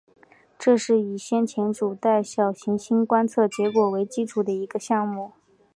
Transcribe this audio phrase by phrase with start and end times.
[0.57, 5.33] 这是以先前主带小行星观测结果为基础的一个项目。